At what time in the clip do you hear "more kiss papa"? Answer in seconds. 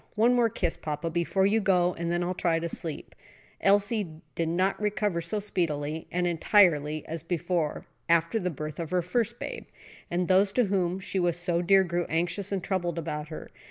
0.33-1.11